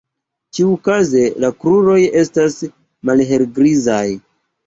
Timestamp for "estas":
2.23-2.57